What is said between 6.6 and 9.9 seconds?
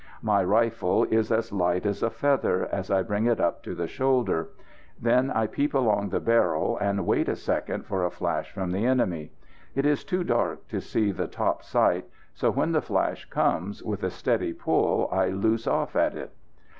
and wait a second for a flash from the enemy. It